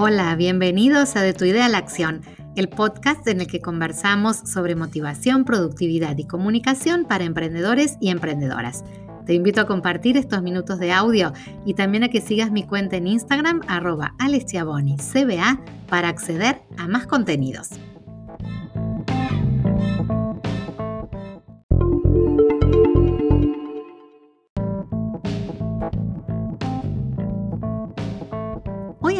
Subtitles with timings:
[0.00, 2.20] Hola, bienvenidos a De tu idea a la acción,
[2.54, 8.84] el podcast en el que conversamos sobre motivación, productividad y comunicación para emprendedores y emprendedoras.
[9.26, 11.32] Te invito a compartir estos minutos de audio
[11.66, 17.08] y también a que sigas mi cuenta en Instagram arroba CBA para acceder a más
[17.08, 17.70] contenidos.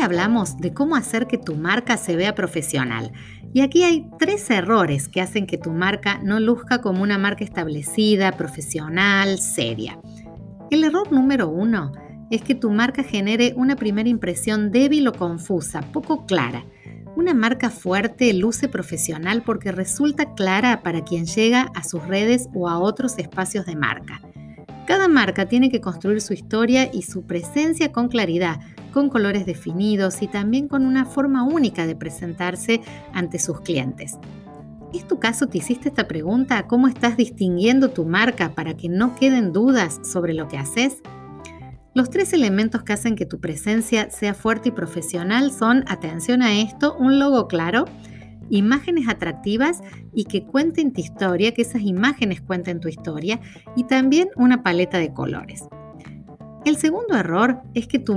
[0.01, 3.13] Hablamos de cómo hacer que tu marca se vea profesional.
[3.53, 7.45] Y aquí hay tres errores que hacen que tu marca no luzca como una marca
[7.45, 9.99] establecida, profesional, seria.
[10.71, 11.93] El error número uno
[12.31, 16.65] es que tu marca genere una primera impresión débil o confusa, poco clara.
[17.17, 22.69] Una marca fuerte luce profesional porque resulta clara para quien llega a sus redes o
[22.69, 24.21] a otros espacios de marca.
[24.87, 28.61] Cada marca tiene que construir su historia y su presencia con claridad,
[28.93, 32.81] con colores definidos y también con una forma única de presentarse
[33.13, 34.19] ante sus clientes.
[34.93, 35.49] ¿Es tu caso?
[35.49, 36.67] ¿Te hiciste esta pregunta?
[36.67, 41.03] ¿Cómo estás distinguiendo tu marca para que no queden dudas sobre lo que haces?
[41.95, 46.61] Los tres elementos que hacen que tu presencia sea fuerte y profesional son, atención a
[46.61, 47.85] esto, un logo claro,
[48.51, 49.83] imágenes atractivas
[50.15, 53.41] y que cuenten tu historia, que esas imágenes cuenten tu historia
[53.77, 55.65] y también una paleta de colores.
[56.69, 58.15] El segundo error es que tu,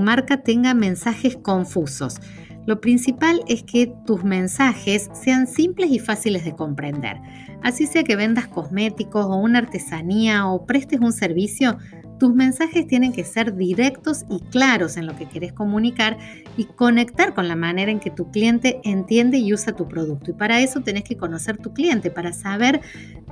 [0.00, 2.18] marca tenga mensajes confusos.
[2.64, 7.18] Lo principal es que tus mensajes sean simples y fáciles de comprender.
[7.62, 11.76] Así sea que vendas cosméticos o una artesanía o prestes un servicio,
[12.20, 16.18] tus mensajes tienen que ser directos y claros en lo que quieres comunicar
[16.58, 20.30] y conectar con la manera en que tu cliente entiende y usa tu producto.
[20.30, 22.82] Y para eso tenés que conocer tu cliente, para saber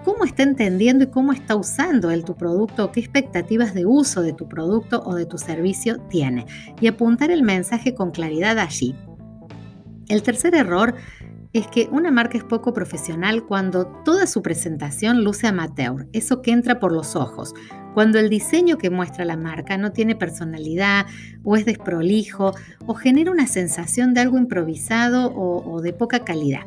[0.04, 4.22] cómo está entendiendo y cómo está usando él tu producto o qué expectativas de uso
[4.22, 6.46] de tu producto o de tu servicio tiene.
[6.80, 8.96] Y apuntar el mensaje con claridad allí.
[10.08, 10.94] El tercer error
[11.52, 16.52] es que una marca es poco profesional cuando toda su presentación luce amateur, eso que
[16.52, 17.54] entra por los ojos,
[17.98, 21.06] cuando el diseño que muestra la marca no tiene personalidad
[21.42, 22.54] o es desprolijo
[22.86, 26.60] o genera una sensación de algo improvisado o, de poca calidad.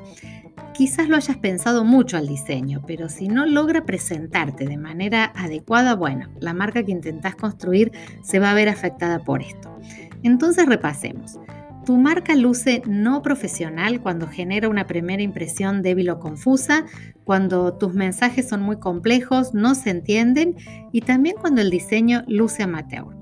[0.74, 5.96] Quizás lo hayas pensado mucho al diseño, pero si no logra presentarte de manera adecuada,
[5.96, 9.80] bueno, la marca que intentás construir se va a ver afectada por esto.
[10.24, 11.40] Entonces repasemos.
[11.86, 16.86] Tu marca luce no profesional cuando genera una primera impresión débil o confusa,
[17.24, 20.56] cuando tus mensajes son muy complejos, no se entienden
[20.92, 23.21] y también cuando el diseño luce amateur.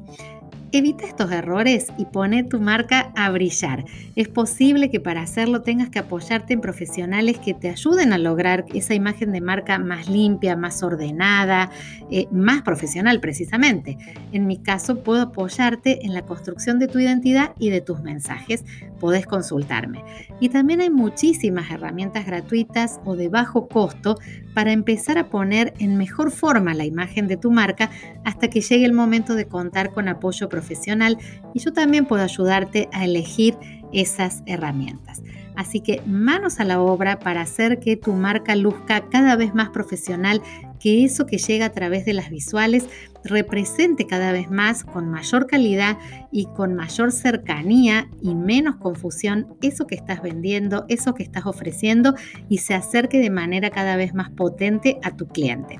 [0.72, 3.85] Evita estos errores y pone tu marca a brillar.
[4.16, 8.66] Es posible que para hacerlo tengas que apoyarte en profesionales que te ayuden a lograr
[8.75, 11.72] esa imagen de marca más limpia, más ordenada,
[12.12, 13.97] eh, más profesional precisamente.
[14.31, 18.63] En mi caso, puedo apoyarte en la construcción de tu identidad y de tus mensajes.
[19.00, 20.04] Podés consultarme.
[20.40, 24.18] Y también hay muchísimas herramientas gratuitas o de bajo costo
[24.54, 27.90] para empezar a poner en mejor forma la imagen de tu marca
[28.26, 31.18] hasta que llegue el momento de contar con apoyo profesional
[31.54, 33.58] y yo también puedo ayudarte a elegir
[33.94, 35.22] esas herramientas.
[35.56, 39.70] Así que manos a la obra para hacer que tu marca luzca cada vez más
[39.70, 40.42] profesional,
[40.79, 42.88] que eso que llega a través de las visuales
[43.23, 45.97] represente cada vez más con mayor calidad
[46.31, 52.16] y con mayor cercanía y menos confusión eso que estás vendiendo, eso que estás ofreciendo
[52.47, 55.79] y se acerque de manera cada vez más potente a tu cliente.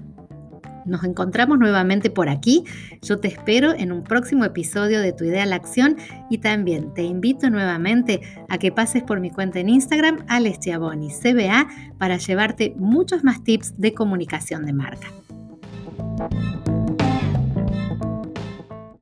[0.90, 2.66] Nos encontramos nuevamente por aquí.
[3.02, 5.98] Yo te espero en un próximo episodio de Tu idea a la acción
[6.30, 11.68] y también te invito nuevamente a que pases por mi cuenta en Instagram, Alex CBA,
[11.98, 15.08] para llevarte muchos más tips de comunicación de marca.